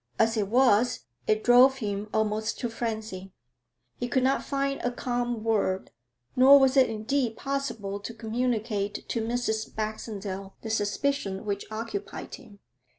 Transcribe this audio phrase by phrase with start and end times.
[0.17, 3.33] As it was, it drove him almost to frenzy.
[3.99, 5.91] He could not find a calm word,
[6.35, 9.75] nor was it indeed possible to communicate to Mrs.
[9.75, 12.57] Baxendale the suspicion which occupied him.